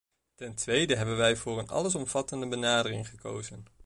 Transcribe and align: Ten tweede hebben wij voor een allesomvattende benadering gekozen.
Ten 0.35 0.55
tweede 0.55 0.95
hebben 0.95 1.17
wij 1.17 1.35
voor 1.35 1.59
een 1.59 1.67
allesomvattende 1.67 2.47
benadering 2.47 3.07
gekozen. 3.09 3.65